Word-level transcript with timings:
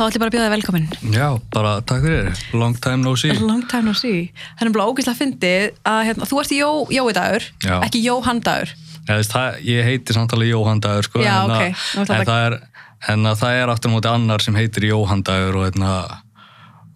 Þá 0.00 0.06
ætlum 0.06 0.14
ég 0.16 0.20
bara 0.22 0.30
að 0.30 0.34
bjóða 0.34 0.44
þig 0.46 0.52
velkominn. 0.54 0.84
Já, 1.12 1.26
bara 1.52 1.70
takk 1.84 2.04
fyrir, 2.06 2.38
long 2.56 2.76
time 2.80 3.02
no 3.04 3.10
see 3.20 3.34
Long 3.36 3.66
time 3.68 3.84
no 3.90 3.92
see. 3.92 4.30
Það 4.56 4.70
er 4.70 4.70
bara 4.72 4.86
ógeðslega 4.88 5.18
fyndið 5.18 5.66
að 5.92 5.98
hérna, 6.08 6.28
þú 6.30 6.38
ert 6.40 6.54
í 6.56 6.60
Jó, 6.62 6.70
Jói 6.96 7.12
dagur, 7.18 7.44
Já. 7.66 7.74
ekki 7.84 8.00
Jóhann 8.06 8.40
dagur. 8.46 8.72
Ég, 9.10 9.82
heiti 9.84 10.14
samtalið 10.16 10.52
Jóhann 10.54 10.80
Dagur 10.80 11.04
sko, 11.04 11.20
Já, 11.20 11.34
en, 11.44 11.50
ok. 11.52 11.64
að, 11.66 11.84
Nú 11.98 12.02
ætla 12.06 12.16
en, 12.16 12.20
að- 12.22 12.30
það 12.30 12.46
er, 12.48 12.56
en 13.12 13.28
að 13.34 13.38
það 13.42 13.60
er 13.60 13.72
aftur 13.74 13.92
móti 13.92 14.10
annar 14.14 14.44
sem 14.44 14.56
heitir 14.56 14.88
Jóhann 14.88 15.22
Dagur 15.26 15.60
og, 15.60 15.68
hérna, 15.68 15.92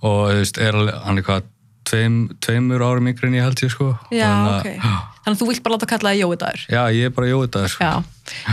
og 0.04 0.20
veist, 0.38 0.60
er 0.64 0.78
hann 1.04 1.18
er 1.20 1.26
hvað 1.28 1.44
tveim, 1.88 2.16
tveimur 2.44 2.82
árum 2.84 3.08
yngri 3.10 3.28
en 3.28 3.36
ég 3.38 3.44
held 3.46 3.62
ég 3.64 3.72
sko. 3.72 3.90
Já, 4.14 4.28
og, 4.30 4.54
ok. 4.60 4.68
hérna, 4.70 4.94
Þannig 5.24 5.38
að 5.38 5.40
þú 5.40 5.46
vilt 5.48 5.62
bara 5.64 5.76
láta 5.76 5.88
kalla 5.88 6.10
það 6.12 6.18
Jói 6.20 6.36
dagur. 6.40 6.64
Já, 6.68 6.80
ég 6.92 7.08
er 7.08 7.12
bara 7.16 7.28
Jói 7.30 7.46
Dagur 7.48 7.72
sko. 7.72 7.92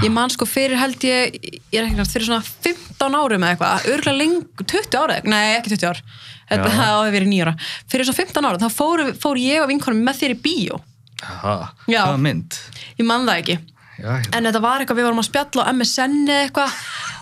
Ég 0.06 0.14
man 0.16 0.32
sko 0.32 0.48
fyrir 0.48 0.80
held 0.80 1.04
ég, 1.08 1.36
ég 1.72 1.80
er 1.80 1.88
ekki 1.88 1.98
nátt, 1.98 2.12
fyrir 2.14 2.28
svona 2.30 2.46
15 2.48 3.18
árum 3.20 3.44
eða 3.44 3.56
eitthvað, 3.56 3.90
örgulega 3.92 4.20
lengur, 4.22 4.68
20 4.72 5.00
ára, 5.02 5.18
nei 5.28 5.58
ekki 5.58 5.74
20 5.74 5.90
ár, 5.90 6.00
þetta 6.52 6.70
Já. 6.72 6.78
hafi 6.80 7.14
verið 7.18 7.32
nýjara. 7.32 7.54
Fyrir 7.92 8.08
svona 8.08 8.22
15 8.22 8.48
ára, 8.50 8.62
þá 8.64 8.78
fór, 8.78 9.04
fór 9.20 9.42
ég 9.42 9.64
og 9.64 9.72
vinkonum 9.72 10.04
með 10.08 10.22
þér 10.22 10.36
í 10.36 10.40
bíó. 10.48 10.80
Já. 11.22 12.02
Hvaða 12.08 12.22
mynd? 12.24 12.60
Ég 12.98 13.08
man 13.08 13.28
það 13.28 13.44
ekki. 13.44 13.58
Já. 14.02 14.12
En 14.34 14.48
þetta 14.48 14.62
var 14.64 14.82
eitthvað, 14.82 15.02
við 15.02 15.08
vorum 15.10 15.22
að 15.22 15.28
spjalla 15.28 15.68
á 15.68 15.72
MSN 15.76 16.22
eitthvað 16.40 16.78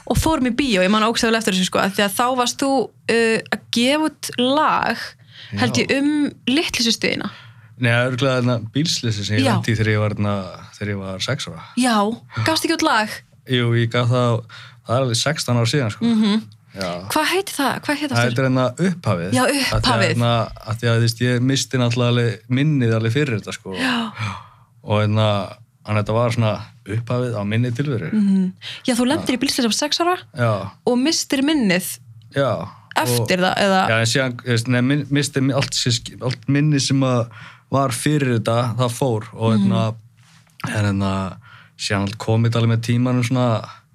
og 0.09 0.17
fórum 0.17 0.49
í 0.49 0.53
bíó, 0.55 0.83
ég 0.83 0.91
man 0.93 1.05
ógstæðulega 1.05 1.43
eftir 1.43 1.57
þessu 1.57 1.69
sko, 1.69 1.83
því 1.93 2.05
að 2.05 2.13
þá 2.15 2.25
varst 2.39 2.61
þú 2.63 2.69
uh, 2.85 3.39
að 3.53 3.65
gefa 3.75 4.07
út 4.09 4.29
lag, 4.39 5.03
held 5.59 5.77
ég, 5.81 5.93
um 5.99 6.09
litlisustuðina. 6.47 7.29
Nei, 7.79 7.91
örgulega 7.95 8.41
þarna 8.41 8.57
bílslýsi 8.75 9.23
sem 9.23 9.37
ég 9.39 9.45
lendi 9.47 9.71
í 9.71 9.77
þegar 9.79 9.91
ég 9.93 9.99
var, 10.03 10.15
þarna, 10.17 10.33
þegar 10.75 10.89
ég 10.93 10.97
var 10.99 11.19
6 11.23 11.47
ára. 11.49 11.61
Já, 11.79 11.95
gafst 12.45 12.65
ekki 12.67 12.75
út 12.75 12.83
lag? 12.83 13.09
Jú, 13.49 13.69
ég 13.79 13.89
gaf 13.93 14.09
það, 14.11 14.41
það 14.85 14.95
er 14.97 15.03
alveg 15.05 15.19
16 15.21 15.59
ára 15.61 15.69
síðan 15.73 15.93
sko. 15.95 16.05
Mm 16.05 16.39
Já. 16.69 16.89
Hvað 17.09 17.25
heiti 17.33 17.53
það? 17.55 17.71
Hvað 17.81 17.95
heiti 17.97 18.07
Það 18.13 18.19
það? 18.19 18.25
heitir 18.29 18.45
hérna 18.45 18.65
upphafið. 18.85 19.31
Já, 19.33 19.41
Af 19.41 19.49
því 19.49 19.63
að 19.73 19.79
upphafið. 19.79 20.11
hérna- 20.11 20.51
að 20.69 20.75
þú 20.83 20.99
veist, 21.01 21.21
ég 21.25 21.39
misti 21.41 21.77
náttúrulega 21.81 22.37
minnið 22.47 22.93
alveg 22.93 23.11
fyrir 23.15 23.39
þetta 23.39 23.53
sko. 23.55 23.73
Já. 23.73 23.95
Og 24.83 25.01
hérna, 25.01 25.25
þetta 25.89 26.13
var 26.13 26.29
svona 26.35 26.51
upphafið 26.85 27.33
á 27.35 27.41
minni 27.49 27.71
tilveru. 27.71 28.11
Mm. 28.13 28.53
Já, 28.85 28.93
þú 28.93 29.07
lendir 29.09 29.35
í 29.35 29.41
bílslis 29.41 29.65
af 29.65 29.73
6 29.73 29.99
ára 30.05 30.15
Já, 30.37 30.51
og 30.85 30.97
mistir 31.01 31.41
minnið 31.41 31.97
já. 32.37 32.69
Eftir 33.05 33.43
það, 33.45 33.57
eða... 33.65 33.81
Já, 33.89 33.97
en 33.99 34.11
síðan, 34.13 34.37
þú 34.43 34.51
veist, 34.53 34.67
nei, 34.75 34.81
min- 34.81 35.07
misti 35.09 35.41
mi- 35.41 35.53
allt, 35.53 35.79
allt 36.29 36.47
minni 36.47 36.79
sem 36.79 36.99
var 37.71 37.89
fyrir 37.95 38.37
þetta, 38.39 38.57
það 38.79 38.95
fór. 38.99 39.27
Og 39.37 39.53
hérna, 39.57 39.83
en 40.67 40.73
hérna, 40.73 41.11
síðan 41.79 42.09
komið 42.19 42.57
alveg 42.59 42.73
með 42.75 42.81
tímanum 42.89 43.23
svona, 43.27 43.49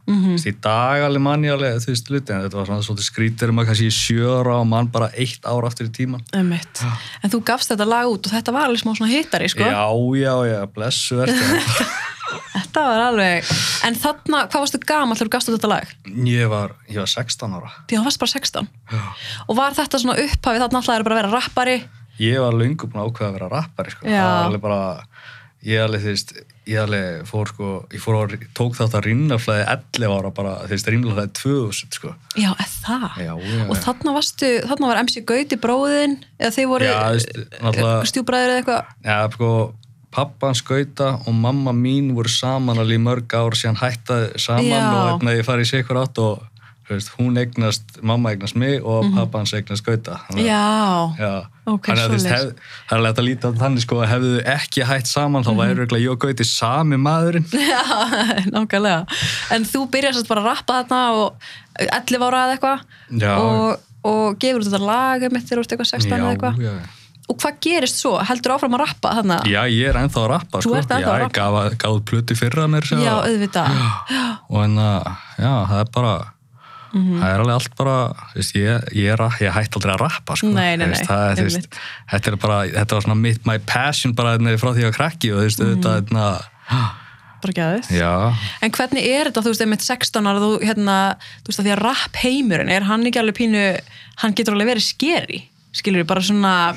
Mhm. 0.04 0.20
þú 0.24 0.32
veist, 0.36 0.46
í 0.50 0.54
dag 0.60 1.00
alveg 1.06 1.22
manni 1.24 1.48
alveg, 1.48 1.78
þú 1.80 1.88
veist, 1.88 2.10
luti, 2.12 2.32
en 2.34 2.42
þetta 2.44 2.58
var 2.60 2.66
svona 2.68 2.84
svolítið 2.84 3.06
skrítir 3.08 3.48
um 3.48 3.56
að 3.62 3.66
kannski 3.70 3.86
sjöra 3.88 4.58
og 4.60 4.66
mann 4.68 4.86
bara 4.92 5.08
eitt 5.16 5.40
ár 5.48 5.64
aftur 5.64 5.86
í 5.88 5.92
tíman. 5.96 6.20
Einmitt. 6.36 6.82
En 7.24 7.30
þú 7.32 7.40
gafst 7.42 7.70
þetta 7.72 7.86
lag 7.88 8.04
út 8.12 8.26
og 8.28 8.32
þetta 8.32 8.52
var 8.52 8.66
alveg 8.68 8.82
smá 8.84 8.92
svona 8.98 9.08
hittari, 9.14 9.48
sko. 9.48 9.64
Já, 9.64 9.88
já, 10.20 10.34
já, 10.50 10.66
blessu 10.74 11.16
verður. 11.16 11.40
Þetta 11.40 11.86
var 12.82 13.02
alveg... 13.08 13.50
En 13.84 13.94
þarna, 13.94 14.40
hvað 14.50 14.62
varstu 14.64 14.80
gamall 14.88 15.16
þegar 15.18 15.28
þú 15.28 15.34
gafst 15.36 15.48
út 15.50 15.56
þetta 15.58 15.70
lag? 15.70 15.92
ég, 16.26 16.48
var, 16.50 16.74
ég 16.90 16.98
var 17.02 17.10
16 17.12 17.54
ára. 17.58 17.70
Því 17.86 17.98
það 18.00 18.04
varst 18.08 18.22
bara 18.24 18.32
16. 18.34 18.68
Já. 18.90 19.02
Og 19.48 19.56
var 19.60 19.76
þetta 19.78 20.00
svona 20.02 20.16
upphafið 20.24 20.64
þarna 20.64 20.80
alltaf 20.80 21.04
bara 21.06 21.14
að 21.14 21.20
vera 21.22 21.32
rappari? 21.36 21.76
Ég 22.22 22.40
var 22.40 22.54
löngu 22.54 22.86
búin 22.88 23.02
að 23.02 23.08
ákveða 23.10 23.28
að 23.30 23.38
vera 23.38 23.52
rappari, 23.52 23.90
sko. 23.94 24.06
Já. 24.08 24.18
Það 24.22 24.34
var 24.34 24.48
alveg 24.48 24.64
bara, 24.64 24.82
ég 25.64 25.84
alveg, 25.84 26.02
þú 26.04 26.12
veist, 26.12 26.34
ég 26.70 26.80
alveg 26.80 27.24
fór, 27.28 27.50
sko, 27.52 27.70
ég 27.92 28.00
fór 28.04 28.16
á, 28.16 28.22
tók 28.56 28.76
þátt 28.78 28.94
að 28.96 29.06
rýmnaflæði 29.08 29.64
11 29.74 30.14
ára 30.14 30.30
bara, 30.36 30.52
þú 30.64 30.72
veist, 30.76 30.90
rýmnaflæði 30.94 31.32
2000, 31.40 31.98
sko. 31.98 32.12
Já, 32.38 32.50
eða 32.54 32.68
það? 32.86 33.06
Já, 33.20 33.32
já. 33.50 33.64
Og 33.66 33.80
þarna 33.84 34.14
varstu, 34.16 34.52
þarna 34.70 34.90
var 34.92 35.00
MC 35.02 35.24
Gauti 35.28 35.58
bróðin, 35.60 36.16
eða 36.38 36.54
þið 36.56 36.68
voru 36.70 36.88
Já, 36.88 36.94
þú 37.02 37.16
veist, 37.18 37.34
náttúrulega- 37.66 38.10
stjúbræður 38.12 38.52
eða 38.54 38.62
eitthvað? 38.62 38.94
Já, 39.04 39.18
sko, 39.34 39.50
pappan 40.14 40.54
skauta 40.54 41.12
og 41.26 41.34
mamma 41.34 41.72
mín 41.74 42.12
voru 42.14 42.30
saman 42.30 42.78
alveg 42.78 43.00
mörg 43.02 43.34
ár 43.34 43.56
síðan 43.58 43.80
hættaði 43.82 44.38
saman 44.38 44.70
Já. 44.70 44.82
og 44.94 45.06
hérna 45.12 45.36
ég 45.38 45.46
farið 45.46 45.66
í 45.66 45.70
sikur 45.74 45.98
átt 46.04 46.18
og 46.22 46.42
veist, 46.84 47.08
hún 47.16 47.38
eignast, 47.40 47.94
mamma 48.04 48.34
eignast 48.34 48.54
mig 48.60 48.82
og 48.84 49.06
pappans 49.16 49.54
eignast 49.56 49.80
skauta. 49.82 50.18
Þannig 50.28 50.50
að- 50.52 51.14
Mhm. 51.14 51.16
Já. 51.16 51.24
Já, 51.24 51.46
Ok, 51.66 51.86
að 51.88 51.96
hef, 51.96 52.52
það 52.90 52.98
er 52.98 53.06
hægt 53.06 53.18
að 53.22 53.24
líta 53.24 53.48
á 53.48 53.52
þannig 53.56 53.80
sko 53.86 53.96
að 54.04 54.08
hefðu 54.12 54.42
ekki 54.44 54.84
hætt 54.84 55.06
saman 55.08 55.42
þá 55.44 55.48
Mhm. 55.48 55.58
væri 55.60 55.74
örugglega 55.78 56.04
ég 56.04 56.10
og 56.12 56.18
Gauti 56.20 56.44
sami 56.44 56.96
maðurinn. 56.96 57.46
Já, 57.72 57.80
nákvæmlega. 58.52 59.06
En 59.50 59.64
þú 59.64 59.88
byrjar 59.90 60.12
sérst 60.12 60.28
bara 60.28 60.42
að 60.42 60.50
rappa 60.52 60.84
þarna 60.84 61.00
og 61.14 61.32
11 61.80 62.20
ára 62.20 62.44
eða 62.44 62.58
eitthvað 62.58 62.80
og, 63.38 63.80
og 64.04 64.38
gefur 64.38 64.60
þetta 64.68 64.80
lag 64.84 65.22
eftir 65.22 65.58
eitthvað 65.64 65.88
16 65.88 66.20
eða 66.20 66.36
eitthvað. 66.36 66.80
Já. 67.24 67.30
Og 67.32 67.38
hvað 67.40 67.54
gerist 67.64 67.96
svo? 68.02 68.18
Heldur 68.22 68.52
áfram 68.52 68.74
að 68.76 68.82
rappa 68.84 69.14
þarna? 69.16 69.38
Já, 69.48 69.62
ég 69.72 69.88
er 69.88 69.94
ennþá 69.96 70.20
að 70.24 70.28
rappa 70.28 70.58
Þú 70.60 70.62
sko. 70.68 70.74
ert 70.76 70.88
ennþá 70.90 71.00
já, 71.00 71.08
að 71.08 71.14
ég 71.14 71.22
rappa. 71.24 71.40
gaf, 71.40 71.78
gaf 71.78 71.90
út 71.96 72.04
plötu 72.04 72.36
fyrra 72.36 72.66
mér 72.68 72.84
Já, 72.84 73.14
að- 73.14 73.26
auðvitað. 73.28 73.68
og 74.50 74.64
en 74.64 74.76
að, 74.76 75.16
já, 75.38 75.52
það 75.70 75.80
er 75.80 75.90
bara 75.92 76.14
Mhm. 76.94 77.18
það 77.18 77.26
er 77.34 77.40
alveg 77.40 77.54
allt 77.54 77.76
bara 77.76 78.14
veist, 78.36 78.54
ég, 78.54 78.84
ég, 78.94 79.08
er, 79.10 79.18
ég 79.42 79.50
hætti 79.52 79.74
aldrei 79.80 79.94
að 79.96 80.00
rappa 80.04 80.36
sko. 80.36 80.46
Nei, 80.46 80.76
nei, 80.76 80.86
Þú 80.86 80.90
veist, 80.92 81.08
nei, 81.08 81.16
það, 81.16 81.38
er, 81.38 81.44
veist, 81.44 81.78
þetta 82.12 82.26
er 82.30 82.36
bara, 82.36 82.58
þetta 82.68 82.92
var 82.94 83.02
svona 83.02 83.16
mitt, 83.20 83.46
my 83.46 83.58
passion 83.58 84.12
bara 84.14 84.36
hérna, 84.38 84.54
frá 84.60 84.70
því 84.76 84.84
að 84.86 84.94
krakki 84.94 85.32
og 85.34 85.40
þú 85.40 85.44
veist, 85.48 85.58
Mhm. 85.58 85.74
þetta 85.74 85.94
hérna, 85.98 86.44
Bara 87.42 87.52
gæðið. 87.52 87.88
já, 87.98 88.34
En 88.62 88.70
hvernig 88.70 89.02
er 89.10 89.24
þetta, 89.30 89.42
þú 89.42 89.50
veist, 89.50 89.60
einmitt 89.60 89.82
16 89.82 90.24
ára, 90.24 90.38
þú, 90.38 90.62
hérna, 90.62 91.16
þú 91.42 91.48
veist, 91.50 91.58
að 91.60 91.66
því 91.66 91.72
að 91.74 91.82
rapp 91.82 92.14
heimurinn, 92.22 92.70
er 92.70 92.82
hann 92.84 93.02
ekki 93.04 93.18
alveg 93.20 93.36
pínu, 93.40 93.80
hann 94.22 94.32
getur 94.32 94.54
alveg 94.54 94.70
verið 94.76 94.86
skeri, 94.94 95.42
skilur 95.74 96.06
bara 96.06 96.20
svona, 96.20 96.76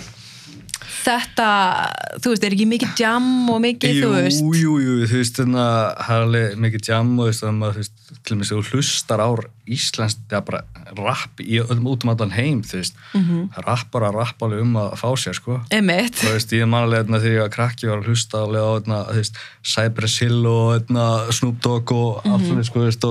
þetta, 1.08 1.50
þú 2.22 2.32
veist, 2.34 2.46
er 2.46 2.56
ekki 2.56 2.68
mikið 2.70 3.02
jam 3.02 3.28
og 3.52 3.60
mikið, 3.64 3.94
jú, 3.96 4.04
þú 4.04 4.10
veist, 4.16 4.44
jú, 4.60 4.74
jú, 4.84 4.96
þú 5.08 5.22
veist, 5.22 5.40
þannig 5.40 5.62
að 5.64 5.78
það 6.08 6.16
er 6.16 6.26
alveg 6.26 6.58
mikið 6.66 6.90
jam 6.92 7.14
og 7.14 7.22
þú 7.22 7.28
veist, 7.30 7.46
þannig 7.46 7.68
að 7.68 7.78
þú 7.78 7.84
veist, 7.84 7.94
til 8.28 8.36
og 8.36 8.40
með 8.40 8.52
þú 8.52 8.60
hlustar 8.72 9.24
á 9.24 9.30
íslenskt, 9.78 10.26
eða 10.32 10.42
bara 10.48 10.62
rapp 10.98 11.44
í 11.44 11.60
öllum 11.60 11.90
út 11.92 12.06
um 12.06 12.12
allan 12.14 12.34
heim, 12.36 12.64
þú 12.64 12.82
veist, 12.82 13.00
mm. 13.14 13.24
-hmm. 13.28 13.64
rappar 13.68 14.08
að 14.08 14.18
rappa 14.20 14.48
alveg 14.48 14.62
um 14.64 14.76
að 14.76 14.96
fá 15.02 15.10
sér, 15.16 15.36
sko. 15.36 15.62
einmitt, 15.72 16.16
þú 16.16 16.34
veist, 16.34 16.52
ég 16.54 16.68
man 16.68 16.84
alveg 16.84 17.06
hérna, 17.06 17.20
þegar 17.20 17.36
ég 17.36 17.46
var 17.46 17.56
krakki 17.58 17.88
var 17.88 18.00
að 18.00 18.08
hlusta 18.08 18.38
alveg 18.44 18.62
á 18.64 18.72
hérna, 18.76 18.98
þú 19.12 19.16
veist, 19.22 19.36
Cypress 19.64 20.20
Hill 20.20 20.46
og 20.46 20.74
hérna, 20.76 21.32
Snoop 21.32 21.62
Dogg 21.62 21.92
og 21.92 22.22
allt 22.26 22.48
mm 22.48 22.64
sko, 22.64 22.80
þú 22.80 22.86
veist, 22.86 23.06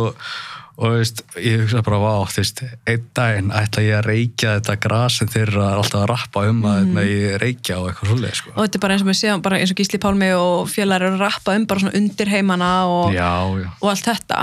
og, 0.77 0.91
veist, 0.99 1.23
ég 1.41 1.63
hugsa 1.63 1.81
bara, 1.87 1.99
vá, 2.03 2.15
þú 2.29 2.43
veist, 2.43 2.61
einn 2.87 3.05
daginn 3.17 3.53
ætla 3.57 3.83
ég 3.87 3.95
að 3.97 4.09
reykja 4.11 4.55
þetta 4.59 4.75
gras 4.85 5.17
sem 5.23 5.31
þeir 5.33 5.49
eru 5.55 5.63
alltaf 5.65 6.03
að 6.03 6.11
rappa 6.13 6.43
um 6.51 6.61
að 6.69 6.77
hérna, 6.83 7.05
ég 7.09 7.39
reykja 7.41 7.79
og 7.81 7.89
eitthvað 7.91 8.11
svolítið, 8.13 8.35
sko. 8.43 8.53
Og 8.57 8.61
þetta 8.67 8.77
er 8.81 8.85
bara 8.85 8.97
eins 8.99 9.05
og 9.07 9.11
við 9.11 9.19
séum, 9.23 9.43
bara 9.47 9.59
eins 9.63 9.73
og 9.73 9.81
Gísli 9.81 10.01
Pálmi 10.03 10.29
og 10.37 10.69
félagar 10.69 11.07
eru 11.09 11.17
að 11.17 11.25
rappa 11.25 11.57
um 11.57 11.65
bara 11.71 11.81
svona 11.85 11.97
undir 12.01 12.29
heimana 12.35 12.71
og, 12.93 13.15
Já, 13.17 13.31
já. 13.63 13.71
og 13.81 13.89
allt 13.95 14.11
þetta 14.13 14.43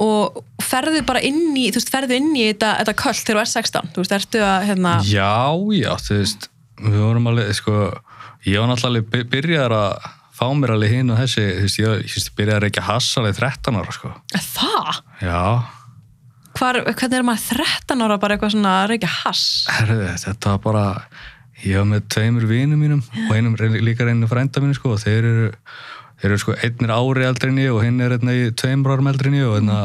og 0.00 0.38
ferðu 0.64 1.02
bara 1.06 1.20
inn 1.24 1.50
í, 1.56 1.66
þú 1.70 1.80
veist, 1.80 1.90
ferðu 1.92 2.16
inn 2.16 2.30
í 2.36 2.46
þetta, 2.50 2.70
þetta 2.80 2.94
köll 3.00 3.18
þegar 3.18 3.36
þú 3.36 3.42
er 3.42 3.50
16, 3.54 3.90
þú 3.94 4.02
veist, 4.04 4.14
ertu 4.16 4.40
að, 4.44 4.62
hérna, 4.70 4.94
Já, 5.08 5.32
já, 5.76 5.90
þú 6.04 6.16
veist, 6.20 6.48
við 6.80 7.02
vorum 7.04 7.28
alveg, 7.32 7.50
sko, 7.58 7.74
ég 8.48 8.56
var 8.62 8.70
náttúrulega 8.70 8.90
alveg 8.92 9.10
by- 9.12 9.28
byrjaður 9.34 9.76
að 9.80 10.08
fá 10.40 10.46
mér 10.56 10.72
alveg 10.74 10.94
hinn 10.96 11.12
og 11.12 11.20
þessi, 11.20 11.44
þú 11.58 11.66
veist, 11.66 11.80
ég, 11.82 12.06
ég 12.16 12.30
byrjaði 12.40 12.56
að 12.56 12.64
reykja 12.64 12.86
hass 12.88 13.10
alveg 13.20 13.36
13 13.38 13.78
ára, 13.82 13.94
sko. 13.98 14.14
það? 14.54 15.02
Já, 15.26 15.42
Hvar, 16.58 16.80
hvernig 16.82 17.14
er 17.20 17.24
maður 17.24 17.60
13 17.62 18.02
ára 18.04 18.16
bara 18.20 18.34
eitthvað 18.34 18.56
svona 18.56 18.72
að 18.82 18.88
reykja 18.94 19.08
hass? 19.20 19.44
herðu, 19.70 20.08
þetta 20.24 20.50
var 20.56 20.62
bara, 20.64 20.84
ég 21.62 21.78
var 21.78 21.86
með 21.92 22.08
tveimur 22.16 22.46
vinum 22.50 22.80
mínum 22.82 23.02
og 23.28 23.32
einum 23.36 23.54
líka 23.84 24.08
einu 24.08 24.28
frænda 24.28 24.60
mínu, 24.64 24.74
sko, 24.76 24.96
og 24.96 25.02
þeir 25.04 25.28
eru, 25.30 25.46
þeir 26.20 26.30
eru, 26.32 26.40
sko, 26.42 26.56
einn 26.58 26.88
er 26.88 26.94
ári 26.96 27.28
eldri 27.28 27.52
en 27.52 27.60
ég 27.62 27.76
og 27.76 27.84
hinn 27.86 28.00
er 28.02 28.16
einna 28.18 28.34
í 28.34 28.48
tveimur 28.58 28.96
árum 28.96 29.12
eldri 29.12 29.30
en 29.30 29.38
ég 29.38 29.46
og 29.52 29.60
einna, 29.60 29.78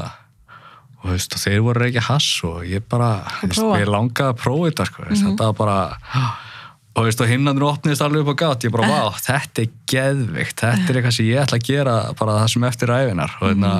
og 0.97 1.05
þú 1.05 1.13
veist, 1.13 1.37
og 1.37 1.43
þeir 1.45 1.61
voru 1.67 1.77
að 1.77 1.85
reykja 1.85 2.05
hass 2.09 2.31
og 2.49 2.57
ég 2.71 2.87
bara, 2.91 3.11
þú 3.43 3.51
veist, 3.53 3.67
ég 3.83 3.93
langaði 3.93 4.33
að 4.33 4.41
prófa 4.41 4.71
þetta, 4.71 4.89
sko, 4.89 5.05
mm 5.05 5.23
þetta 5.29 5.51
var 5.51 5.57
bara, 5.61 5.79
og 6.95 7.05
veist, 7.09 7.19
og 7.21 7.27
hinnandur 7.27 7.67
opnist 7.73 8.01
alveg 8.05 8.23
upp 8.23 8.33
á 8.33 8.41
gátt, 8.41 8.63
ég 8.67 8.71
bara, 8.71 8.87
vá, 8.87 9.17
þetta 9.19 9.61
er 9.65 9.71
geðvikt, 9.91 10.61
þetta 10.63 10.89
er 10.93 10.99
eitthvað 11.01 11.15
sem 11.17 11.25
ég 11.27 11.41
ætla 11.43 11.59
að 11.59 11.67
gera 11.67 11.95
bara 12.19 12.37
það 12.39 12.51
sem 12.53 12.67
eftir 12.69 12.93
æfinar, 12.95 13.33
og 13.41 13.49
einna, 13.51 13.71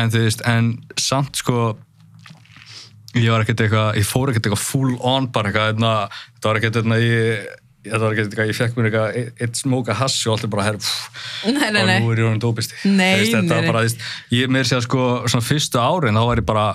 en 0.00 0.10
þú 0.14 0.22
veist, 0.24 0.44
en 0.48 0.70
samt, 0.96 1.36
sko, 1.42 1.76
ég 3.18 3.28
var 3.32 3.44
ekkert 3.44 3.60
eitthvað, 3.66 3.98
ég 4.00 4.06
fór 4.08 4.30
ekkert 4.32 4.46
eitthvað 4.48 4.64
full 4.64 4.94
on 5.04 5.26
bara 5.34 5.50
eitthvað, 5.52 5.74
þetta 5.82 6.48
var 6.48 6.60
ekkert 6.62 6.78
eitthvað, 6.80 7.04
ég, 7.04 7.42
þetta 7.84 8.00
var 8.06 8.14
ekkert 8.16 8.30
eitthvað, 8.32 8.48
ég 8.52 8.58
fekk 8.62 8.76
mér 8.78 8.88
eitthvað, 8.88 9.16
eitt- 9.20 9.42
eitt 9.44 9.60
smóka 9.60 9.96
hassi 9.98 10.28
og 10.30 10.36
allt 10.38 10.46
er 10.48 10.52
bara, 10.54 10.64
herr, 10.70 10.78
og 11.82 11.88
nú 12.06 12.12
er 12.14 12.22
ég 12.22 12.28
honum 12.30 12.40
dópisti. 12.46 12.78
Þetta 13.34 13.58
var 13.58 13.66
bara, 13.68 13.82
þú 13.82 13.88
veist, 13.90 14.06
ég 14.38 14.48
mér 14.56 14.64
sé 14.70 14.78
að 14.78 14.86
sko, 14.88 15.02
svona 15.28 15.44
fyrstu 15.50 15.82
árin, 15.82 16.16
þá 16.16 16.24
var 16.30 16.40
ég 16.40 16.48
bara, 16.48 16.66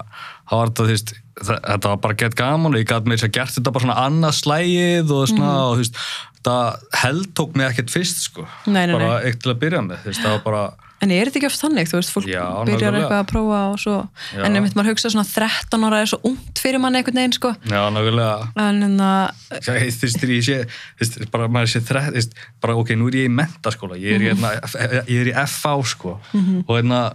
þá 0.46 0.54
var 0.60 0.70
þetta, 0.70 0.86
þú 0.86 0.94
veist, 0.94 1.14
þetta 1.44 1.92
var 1.94 1.98
bara 1.98 2.14
gett 2.18 2.36
gaman 2.36 2.74
og 2.74 2.80
ég 2.82 2.88
gæti 2.90 3.12
mér 3.12 3.22
sér 3.22 3.32
gert 3.32 3.54
þetta 3.58 3.72
bara 3.76 3.86
svona 3.86 4.00
annað 4.08 4.40
slægið 4.42 5.12
og 5.12 5.28
svona, 5.30 5.54
Mhm. 5.54 5.68
og 5.68 5.78
þú 5.78 5.84
veist, 5.84 6.02
þetta 6.38 6.58
held 7.04 7.28
tók 7.36 7.56
mig 7.56 7.68
ekkert 7.72 7.90
fyrst, 7.94 8.22
sko. 8.30 8.48
Nei, 8.68 8.86
nei, 8.88 8.98
bara 8.98 9.22
eitt 9.24 9.40
til 9.44 9.54
að 9.54 9.60
byrja 9.60 9.82
með, 9.86 9.98
þú 10.04 10.12
veist, 10.14 10.22
það 10.26 10.36
var 10.38 10.44
bara, 10.52 10.74
En 11.00 11.12
er 11.12 11.26
þetta 11.30 11.38
ekki 11.38 11.46
oft 11.46 11.62
þannig, 11.62 11.86
þú 11.92 11.98
veist, 12.00 12.10
fólk 12.10 12.26
Já, 12.26 12.42
byrjar 12.66 12.96
eitthvað 12.98 13.20
að 13.22 13.28
prófa 13.30 13.58
og 13.70 13.78
svo, 13.78 14.10
Já. 14.34 14.44
en 14.48 14.56
einmitt 14.58 14.74
maður 14.74 14.90
hugsa 14.96 15.12
svona 15.14 15.28
13 15.30 15.84
ára 15.86 16.00
er 16.02 16.08
svo 16.10 16.18
ungt 16.26 16.58
fyrir 16.58 16.80
manni 16.82 16.98
einhvern 16.98 17.14
veginn, 17.22 17.34
sko, 17.38 17.52
já, 17.70 17.82
nákvæmlega, 17.94 18.50
en 18.58 18.82
en 18.84 18.98
að, 18.98 19.30
Já, 19.62 19.74
þú 19.78 20.02
veist, 20.02 20.24
ég 20.26 20.42
sé, 20.48 20.58
þú 20.98 21.06
veist, 21.06 21.30
bara 21.32 21.48
maður 21.48 21.70
sé 21.70 21.82
þrætt, 21.86 22.10
þú 22.10 22.18
veist, 22.18 22.34
bara 22.60 22.74
ok, 22.82 22.90
nú 22.98 23.08
er 23.10 23.20
ég 23.20 23.30
í 23.30 23.36
mentaskóla, 23.38 23.94
ég 24.02 24.16
er, 24.16 24.20
mm 24.20 24.42
hérna, 24.42 25.06
ég 25.06 25.22
er 25.22 25.30
í 25.30 25.36
FH, 25.46 25.86
sko, 25.86 26.20
og 26.34 26.74
hérna, 26.82 27.14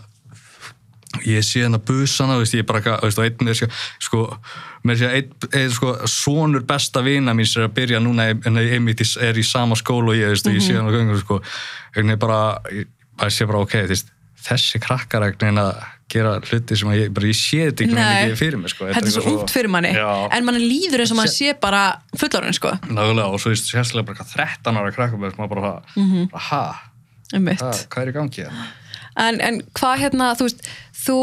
ég 1.26 1.44
sé 1.44 1.60
hérna 1.64 1.78
busana, 1.78 2.34
þú 2.38 2.44
veist, 2.44 2.54
ég 2.56 2.62
er 2.64 2.68
bara, 2.68 2.80
eitthvað, 2.80 3.00
þú 3.02 3.08
veist, 3.10 3.18
og 3.18 3.24
einn 3.28 3.48
er, 3.52 3.78
sko, 4.06 4.20
mér 4.88 4.96
sé, 5.00 5.10
einn, 5.18 5.32
einn, 5.52 5.70
sko, 5.76 5.92
sonur 6.08 6.64
besta 6.68 7.02
vina 7.04 7.34
mín 7.36 7.46
sem 7.46 7.62
er 7.62 7.68
að 7.68 7.74
byrja 7.76 8.00
núna, 8.02 8.30
en 8.32 8.56
í- 8.56 9.18
er 9.28 9.34
í 9.38 9.44
sama 9.44 9.76
skóla 9.76 10.14
og 10.14 10.16
ég, 10.16 10.28
veist, 10.32 10.46
og 10.48 10.52
ég 10.56 10.62
sé 10.64 10.74
hann 10.76 10.88
á 10.88 10.92
göngu, 10.96 11.18
sko, 11.20 11.40
veginn 11.94 12.18
bara, 12.18 12.58
ég 12.72 12.86
bara 13.18 13.30
sé 13.30 13.46
bara, 13.46 13.60
ok, 13.66 13.76
veist, 13.92 14.08
þessi 14.42 14.80
krakkar 14.82 15.22
einhvern 15.22 15.52
veginn 15.52 15.62
að 15.62 15.82
gera 16.12 16.32
hluti 16.44 16.76
sem 16.76 16.88
að 16.92 16.98
ég, 16.98 17.12
bara, 17.14 17.26
ég 17.30 17.36
sé 17.38 17.60
þetta 17.70 17.86
ekki 17.86 18.36
fyrir 18.36 18.58
mig, 18.60 18.70
sko. 18.74 18.84
þetta 18.90 19.06
er 19.06 19.14
svo 19.14 19.22
ungt 19.36 19.52
fyrir 19.54 19.70
manni, 19.72 19.92
Já. 19.96 20.08
en 20.32 20.44
manni 20.44 20.60
líður 20.66 21.00
eins 21.04 21.12
og 21.14 21.16
maður 21.20 21.32
sé 21.36 21.54
bara 21.60 21.84
fullorinn, 22.18 22.52
sko, 22.56 22.72
Nákvæmlega, 22.88 23.28
og 23.32 23.40
svo 23.40 23.52
sérstaklega 23.56 24.04
bara 24.10 24.16
eitthvað 24.18 24.34
13 24.64 24.76
ára 24.82 24.92
krakkum 24.92 25.22
og 25.24 25.36
maður 25.38 25.48
bara, 25.54 25.82
Mhm. 25.96 26.26
bara 26.32 26.42
ha, 26.50 26.62
ha, 27.32 27.72
hvað 27.88 28.02
er 28.02 28.10
í 28.10 28.16
gangi 28.18 28.42
hérna? 28.44 28.66
En, 29.16 29.40
en 29.40 29.60
hvað 29.76 29.98
hérna, 30.00 30.34
þú 30.38 30.46
veist, 30.48 30.62
þú, 31.04 31.16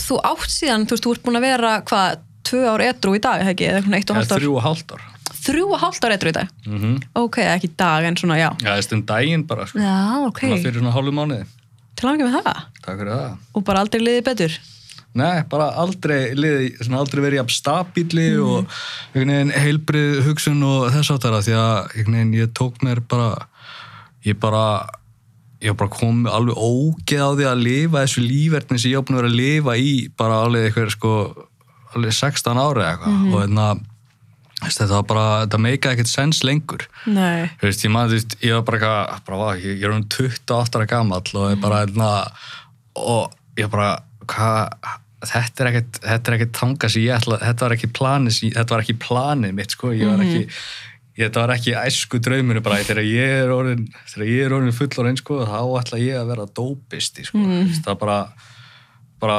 þú 0.00 0.18
átt 0.24 0.48
síðan, 0.50 0.86
þú 0.88 0.96
veist, 0.96 1.04
þú 1.04 1.12
ert 1.14 1.22
búin 1.26 1.36
að 1.40 1.46
vera, 1.48 1.72
hvað, 1.90 2.18
tvö 2.50 2.62
ár 2.72 2.80
edru 2.80 3.14
í 3.14 3.20
dag, 3.20 3.42
ekki, 3.46 3.66
eða 3.68 3.80
eitthvað 3.82 3.98
eitt 4.00 4.10
og 4.10 4.16
hálft 4.16 4.32
ár, 4.32 4.40
þrjú 4.40 4.54
og 4.56 4.62
hálft 4.64 4.92
ár. 4.96 5.02
þrjú 5.40 5.66
og 5.74 5.78
hálft 5.80 6.04
ár 6.04 6.12
edru 6.16 6.28
í 6.28 6.32
dag, 6.32 6.48
Mm 6.66 6.78
-hmm. 6.80 7.02
ok, 7.14 7.36
ekki 7.38 7.70
dag, 7.76 8.04
en 8.04 8.16
svona, 8.16 8.36
já, 8.38 8.50
Já, 8.62 8.70
það 8.72 8.78
er 8.92 8.94
um 8.96 9.02
daginn 9.06 9.46
bara, 9.46 9.66
sko. 9.66 9.78
já, 9.78 10.26
ok, 10.26 10.38
Svona 10.40 10.62
fyrir 10.62 10.74
svona 10.80 10.92
hálfu 10.92 11.12
mánuði. 11.12 11.44
til 11.96 12.08
langi 12.08 12.22
með 12.24 12.42
það, 12.42 12.62
Takk 12.82 12.98
fyrir 12.98 13.12
það. 13.12 13.36
og 13.54 13.64
bara 13.64 13.80
aldrei 13.80 14.00
liðið 14.00 14.24
betur, 14.24 14.58
Nei, 15.12 15.42
bara 15.50 15.72
aldrei, 15.74 16.34
liði, 16.34 16.76
svona 16.84 16.98
aldrei 16.98 17.20
verið 17.22 17.34
jafn 17.40 17.50
stabíli 17.50 18.30
Mhm. 18.30 18.42
og 18.46 18.66
veginn 19.14 19.50
heilbrið 19.50 20.22
hugsun 20.24 20.62
og 20.62 20.92
þess 20.92 21.10
áttara 21.10 21.40
því 21.42 21.52
að 21.52 21.88
veginn 21.96 22.32
ég 22.34 22.52
tók 22.52 22.78
mér 22.82 23.00
bara, 23.08 23.46
ég 24.24 24.38
bara, 24.38 24.86
ég 25.60 25.72
var 25.74 25.78
bara 25.82 25.92
komið 25.92 26.32
alveg 26.32 26.56
ógeð 26.56 27.22
á 27.22 27.30
því 27.36 27.46
að 27.50 27.62
lifa 27.66 28.02
þessu 28.04 28.24
lífverðni 28.24 28.80
sem 28.80 28.92
ég 28.94 29.04
búin 29.04 29.20
að 29.20 29.28
að 29.28 29.38
lifa 29.40 29.76
í 29.76 29.94
bara 30.16 30.42
alveg 30.46 30.68
eitthvað 30.68 30.92
sko, 30.94 31.14
alveg 31.94 32.16
16 32.16 32.60
ári 32.62 32.84
eða 32.84 32.92
eitthvað. 32.94 33.16
Mhm. 33.16 33.34
og 33.34 33.42
hérna, 33.44 33.66
veist, 34.60 34.80
þetta 34.80 34.94
var 34.96 35.08
bara, 35.10 35.26
þetta 35.44 35.62
meikaði 35.66 35.96
ekkert 35.96 36.12
sens 36.12 36.40
lengur. 36.46 36.86
nei, 37.06 37.50
Þú 37.60 37.68
veist, 37.68 37.84
ég 37.84 37.92
maður, 37.92 38.08
þú 38.10 38.18
veist, 38.18 38.38
ég 38.40 38.56
var 38.56 38.64
bara 38.70 38.80
eitthvað, 38.80 39.20
bara, 39.28 39.52
ég, 39.58 39.84
er 39.84 39.90
um 39.90 40.02
28 40.04 40.80
ára 40.80 40.86
gamall 40.86 41.34
og 41.34 41.50
ég 41.50 41.60
bara, 41.60 41.84
hérna, 41.84 42.10
og 42.96 43.32
ég 43.56 43.70
bara, 43.70 44.02
hvað, 44.26 44.90
þetta 45.28 45.64
er 45.64 45.70
ekkert, 45.70 46.00
þetta 46.00 46.30
er 46.30 46.38
ekkert 46.38 46.54
tanga 46.56 46.88
sem 46.88 47.02
ég 47.04 47.16
ætla, 47.18 47.40
þetta 47.42 47.66
var 47.66 47.76
ekki 47.76 47.92
planið, 47.92 48.38
þetta 48.56 48.76
var 48.76 48.84
ekki 48.84 48.98
planið 49.04 49.52
mitt, 49.60 49.76
sko, 49.76 49.92
ég 49.92 50.08
var 50.08 50.24
ekki, 50.24 50.46
ég, 50.46 50.60
þetta 51.28 51.42
var 51.44 51.52
ekki 51.56 51.74
æsku 51.80 52.20
drauminu 52.22 52.62
bara, 52.64 52.78
þegar 52.86 53.04
ég 53.06 53.34
er 53.44 53.50
orðin, 53.54 53.84
er 54.24 54.54
orðin 54.56 54.76
fullorinn, 54.76 55.18
sko, 55.20 55.42
þá 55.48 55.58
ætla 55.80 55.98
ég 56.00 56.16
að 56.20 56.30
vera 56.32 56.46
dópisti, 56.60 57.26
sko, 57.28 57.38
mm. 57.42 57.74
það 57.84 57.98
bara, 58.00 58.16
bara, 59.20 59.38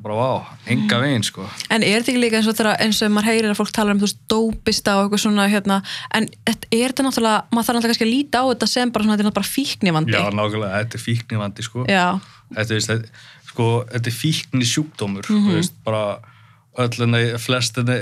bara, 0.00 0.16
vá, 0.16 0.30
enga 0.72 1.00
veginn, 1.02 1.26
sko. 1.26 1.44
En 1.70 1.84
er 1.84 2.00
þetta 2.00 2.12
ekki 2.14 2.22
líka 2.22 2.40
eins 2.40 2.48
og 2.50 2.56
þegar 2.58 2.80
eins 2.80 3.02
og 3.04 3.12
maður 3.12 3.30
heyrir 3.30 3.52
að 3.52 3.58
fólk 3.60 3.72
tala 3.76 3.92
um 3.94 4.00
þú 4.00 4.08
veist 4.08 4.20
dópista 4.32 4.96
og 4.96 5.06
eitthvað 5.08 5.24
svona 5.26 5.48
hérna, 5.52 5.80
en 6.16 6.28
þetta- 6.48 6.70
er 6.72 6.86
þetta 6.94 7.06
náttúrulega, 7.06 7.42
maður 7.52 7.68
þarf 7.68 7.76
náttúrulega 7.76 7.92
kannski 7.94 8.08
að 8.08 8.14
líta 8.14 8.40
á 8.40 8.44
þetta 8.50 8.68
sem 8.68 8.90
bara 8.90 9.04
svona, 9.04 9.16
þetta 9.16 9.26
er 9.26 9.30
náttúrulega 9.30 9.40
bara 9.40 9.54
fíknivandi. 9.56 10.16
Já, 10.16 10.24
nákvæmlega, 10.40 10.80
þetta 10.80 10.94
er 11.00 11.04
fíknivandi, 11.04 11.62
sko. 11.68 11.84
Þetta, 11.86 12.80
þetta, 12.80 12.98
sko, 13.50 13.68
þetta 13.92 14.06
er 14.10 14.16
fíkni 14.16 14.66
sjúkdómur 14.66 15.28
Mhm. 15.28 15.46
þú 15.46 15.54
veist, 15.60 15.74
bara 15.84 16.18
öll 16.78 17.02
enni, 17.06 17.22
flest 17.42 17.78
enni, 17.80 17.98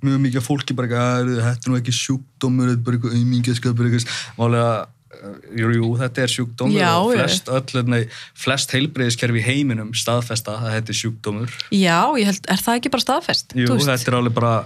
mjög 0.00 0.20
mikið 0.24 0.44
fólki 0.44 0.76
bara, 0.76 0.88
"Æ, 0.88 1.40
þetta 1.44 1.66
er 1.66 1.70
nú 1.72 1.80
ekki 1.80 1.92
sjúkdómur 1.92 2.70
þetta 2.72 2.80
er 2.80 2.84
bara 2.86 2.96
eitthvað 2.96 3.16
auðmingjaskapur 3.18 3.88
eitthvað. 3.90 4.08
Málega, 4.38 4.86
uh, 5.16 5.36
jú, 5.56 5.90
þetta 6.00 6.22
er 6.24 6.32
sjúkdómur 6.32 6.80
Já, 6.80 6.92
og 6.96 7.12
flest, 7.12 7.48
öll 7.48 7.82
enni, 7.82 8.08
flest 8.34 8.72
heilbreyðiskerfi 8.72 9.42
heiminum 9.44 9.92
staðfesta 9.92 10.56
að 10.56 10.72
þetta 10.76 10.94
er 10.94 11.00
sjúkdómur. 11.02 11.50
Já, 11.70 12.00
ég 12.16 12.24
held, 12.32 12.44
er 12.48 12.56
það 12.64 12.80
ekki 12.80 12.90
bara 12.96 13.06
staðfest? 13.06 13.52
Jú, 13.54 13.66
þetta 13.76 14.08
er 14.08 14.18
alveg 14.20 14.34
bara 14.34 14.64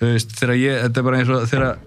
þú 0.00 0.12
veist, 0.12 0.36
þegar 0.38 0.56
ég, 0.56 0.82
þetta 0.86 0.98
er 0.98 1.02
bara 1.10 1.18
eins 1.18 1.32
og 1.32 1.48
þegar, 1.50 1.78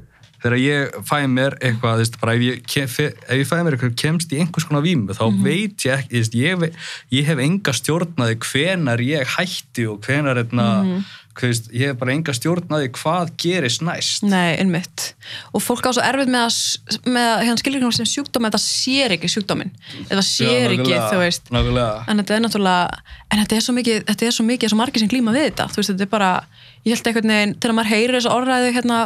þegar 0.43 0.57
ég 0.61 0.95
fæ 1.07 1.17
mér 1.31 1.57
eitthvað, 1.61 1.97
veist, 2.03 2.19
bara 2.21 2.35
ef 2.35 2.41
ég, 2.41 2.63
ef 2.85 2.99
ég 2.99 3.47
fæ 3.49 3.57
mér 3.63 3.75
eitthvað 3.77 3.95
kemst 3.95 4.31
í 4.35 4.39
einhvers 4.41 4.67
konar 4.69 4.83
vímu, 4.85 5.13
þá 5.15 5.25
Mhm. 5.31 5.43
veit 5.43 5.77
ég 5.85 5.93
ekki, 5.99 6.13
veist, 6.19 6.33
ég, 6.35 6.73
ég 7.11 7.25
hef 7.25 7.37
enga 7.39 7.71
stjórnaði 7.73 8.37
hvenar 8.39 8.99
ég 8.99 9.25
hætti 9.37 9.87
og 9.89 10.01
hvenar, 10.01 10.35
hérna, 10.37 10.83
Mhm. 10.83 11.05
hvað 11.35 11.49
veist, 11.51 11.71
ég 11.73 11.87
hef 11.91 11.97
bara 11.99 12.11
enga 12.13 12.31
stjórnaði 12.31 12.89
hvað 12.95 13.31
gerist 13.37 13.81
næst. 13.81 14.23
Nei, 14.23 14.55
einmitt. 14.57 15.13
Og 15.53 15.61
fólk 15.61 15.83
á 15.83 15.91
svo 15.91 16.01
erfitt 16.01 16.29
með 16.31 16.47
að, 16.47 17.43
hérna 17.43 17.57
skilur 17.59 17.93
sem 17.93 18.05
sjúkdómi, 18.05 18.47
þetta 18.49 18.61
sér 18.63 19.11
ekki 19.17 19.27
sjúkdómin. 19.27 19.71
Eða 20.09 20.23
sér 20.23 20.69
ekki, 20.71 20.85
nákvæmlega, 20.88 21.11
þú 21.11 21.17
veist. 21.19 21.49
Nákvæmlega. 21.51 22.03
En 22.07 22.17
þetta 22.19 22.35
er 22.35 22.39
náttúrulega, 22.39 22.97
en 23.31 23.39
þetta 23.43 23.55
er 23.55 23.61
svo 23.61 23.73
mikið, 23.75 24.03
þetta 24.05 24.25
er 24.27 24.31
svo 24.31 24.45
mikið, 24.45 24.69
svo 24.69 24.77
margir 24.79 24.99
sem 24.99 25.09
glíma 25.09 25.33
við 25.35 25.51
þetta. 25.51 25.67
Þú 25.71 25.75
veist, 25.75 25.89
þetta 25.91 26.01
er 26.01 26.13
bara, 26.15 26.45
ég 26.85 26.93
held 26.95 27.09
einhvern 27.09 27.33
veginn, 27.33 27.55
þegar 27.59 27.75
maður 27.79 27.91
heyrir 27.95 28.17
þessu 28.19 28.31
orðræðu 28.35 28.71
hérna, 28.75 28.99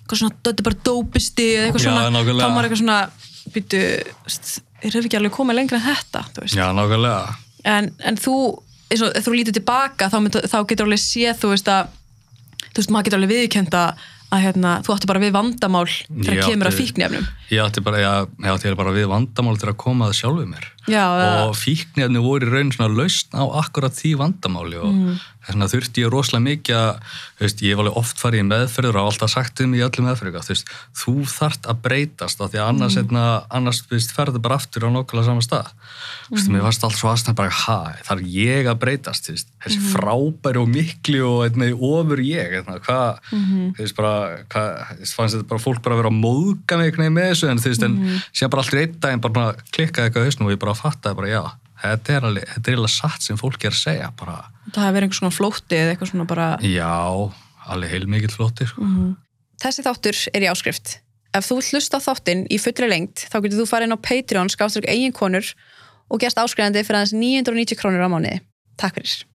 eitthvað 0.00 0.20
svona, 0.22 0.36
þetta 0.46 0.62
er 0.62 0.68
bara 0.70 0.80
dópisti 0.88 1.46
eða 1.56 1.66
eitthvað 1.68 1.84
svona, 1.86 2.04
þá 2.06 2.48
maður 2.56 2.68
eitthvað 2.68 2.82
svona, 2.82 2.98
býtu, 3.56 3.82
er 4.82 4.94
það 4.96 5.04
ekki 5.10 5.20
alveg 5.20 5.36
komið 5.36 5.58
lengra 5.60 5.80
en 5.80 5.86
þetta, 5.90 6.24
þú 6.36 6.44
veist. 6.46 6.56
Já, 6.58 6.66
nákvæmlega. 6.76 7.36
en, 7.76 7.90
en 8.10 8.20
þú, 8.22 8.34
eins 8.90 9.02
og 9.06 9.16
þú 9.26 9.36
lítur 9.36 9.56
tilbaka 9.60 10.10
þá, 10.12 10.18
mynd, 10.24 10.40
þá 10.46 10.58
getur 10.70 10.86
alveg 10.88 11.02
séð 11.02 11.40
þú 11.44 11.54
veist 11.54 11.70
að 11.72 11.88
þú 12.66 12.76
veist, 12.82 12.92
maður 12.94 13.08
getur 13.10 13.18
alveg 13.20 13.34
viðkenda 13.36 13.86
að 14.26 14.40
hérna, 14.42 14.70
þú 14.82 14.90
átti 14.96 15.06
bara 15.06 15.20
við 15.22 15.30
vandamál 15.36 15.84
þegar 15.86 16.34
Ég 16.34 16.48
kemur 16.50 16.66
að 16.66 16.74
fíknefnum 16.80 17.26
Ég 17.54 17.60
átti 17.62 17.82
bara, 17.86 18.00
já, 18.02 18.10
ég 18.42 18.48
átti 18.50 18.72
bara 18.80 18.94
við 18.96 19.06
vandamál 19.12 19.54
til 19.62 19.68
að 19.70 19.76
koma 19.78 20.08
að 20.10 20.16
sjálfu 20.18 20.46
mér. 20.50 20.64
Já, 20.90 21.04
og 21.46 21.52
fíknefni 21.54 22.22
voru 22.24 22.48
í 22.48 22.50
raun 22.50 22.72
svona 22.74 22.90
lausn 22.90 23.38
á 23.38 23.42
akkurat 23.62 23.94
því 23.94 24.16
vandamáli 24.18 24.80
og 24.82 24.90
Mm. 24.90 25.14
Þess 25.46 25.54
vegna 25.54 25.68
þurfti 25.70 26.02
ég 26.02 26.10
rosalega 26.10 26.44
mikið 26.46 26.76
að, 26.76 27.00
veist, 27.40 27.60
ég 27.62 27.70
hef 27.76 27.78
alveg 27.84 27.96
oft 28.00 28.18
farið 28.18 28.42
í 28.42 28.46
meðferður 28.50 28.96
og 28.98 29.08
alltaf 29.12 29.30
sagt 29.30 29.60
um 29.62 29.74
í 29.76 29.82
öllum 29.86 30.06
meðferður, 30.08 30.42
þú 30.42 30.52
veist, 30.52 30.72
þú 30.98 31.14
þart 31.30 31.68
að 31.70 31.80
breytast 31.86 32.40
af 32.42 32.50
því 32.50 32.58
að 32.60 32.68
annars, 32.72 32.96
Mm. 32.96 33.02
einna, 33.06 33.24
annars 33.50 33.82
þú 33.86 33.94
veist, 33.96 34.12
ferður 34.16 34.42
bara 34.42 34.56
aftur 34.58 34.86
á 34.86 34.90
nokkula 34.90 35.24
sama 35.24 35.40
stað. 35.40 35.70
Þú 36.26 36.34
veist, 36.34 36.48
Mm. 36.48 36.54
mér 36.56 36.62
varst 36.66 36.82
alltaf 36.82 36.98
svo 36.98 37.08
aðstæðan 37.12 37.34
bara, 37.36 37.50
ha, 37.50 37.94
þarf 38.04 38.22
ég 38.26 38.64
að 38.66 38.78
breytast, 38.82 39.24
þú 39.26 39.30
veist, 39.36 39.48
þessi 39.64 39.78
Mm. 39.78 39.92
frábæri 39.94 40.58
og 40.62 40.68
mikli 40.68 41.20
og 41.22 41.44
einna, 41.46 41.70
ofur 41.76 42.18
ég, 42.18 42.52
einna, 42.58 42.78
hvað, 42.80 43.18
Mm-hmm. 43.32 43.74
þú 43.76 43.78
veist, 43.78 43.96
bara, 43.96 44.38
hvað, 44.50 44.86
þú 44.90 44.98
veist, 44.98 45.14
fannst 45.14 45.34
þetta 45.36 45.48
bara 45.48 45.60
fólk 45.60 45.82
bara 45.82 45.94
að 45.94 46.02
vera 46.02 46.10
að 46.10 46.20
móðga 46.20 46.76
mig 46.78 46.86
einhvern 46.90 47.04
veginn 47.06 47.14
með 47.14 47.30
þessu, 47.30 47.48
en 47.50 47.58
þú 47.58 47.68
veist, 47.70 47.82
en 47.82 47.94
Mm-hmm. 47.96 48.22
síðan 48.34 48.50
bara 48.50 48.62
alltaf 48.62 48.80
einn 48.80 49.00
daginn 49.00 49.20
bara 49.20 49.54
klikkaði 49.70 50.10
eitthvað 50.10 51.50
þetta 51.82 52.16
er 52.16 52.28
alveg, 52.30 52.48
þetta 52.54 52.72
er 52.72 52.80
alveg 52.80 52.94
satt 52.94 53.26
sem 53.26 53.40
fólk 53.40 53.64
er 53.64 53.74
að 53.74 53.80
segja, 53.82 54.10
bara, 54.18 54.36
það 54.72 54.82
hefur 54.82 54.96
verið 54.96 55.08
einhvers 55.08 55.22
svona 55.22 55.36
flótti 55.36 55.78
eða 55.78 55.94
eitthvað 55.94 56.12
svona 56.12 56.28
bara 56.30 56.48
já, 56.64 56.92
alveg 57.74 57.94
heilmikill 57.94 58.32
flótti, 58.34 58.68
sko. 58.70 58.84
Mhm. 58.86 59.16
Þessi 59.62 59.86
þáttur 59.86 60.22
er 60.36 60.44
í 60.44 60.52
áskrift 60.52 60.98
Ef 61.36 61.44
þú 61.44 61.58
vilt 61.58 61.72
hlusta 61.74 62.00
þáttinn 62.00 62.46
í 62.52 62.56
fullri 62.60 62.88
lengt 62.88 63.26
þá 63.28 63.40
getur 63.44 63.60
þú 63.60 63.66
farið 63.68 63.88
inn 63.88 63.96
á 63.96 64.04
Patreon 64.08 64.52
skástrík 64.52 64.88
eigin 64.88 65.12
konur 65.16 65.48
og 66.08 66.20
gerst 66.22 66.38
áskrifandi 66.40 66.84
fyrir 66.86 67.02
aðeins 67.02 67.16
990 67.16 67.80
krónur 67.80 68.04
á 68.04 68.08
mánuði 68.08 68.40
Takk 68.80 69.00
fyrir 69.00 69.26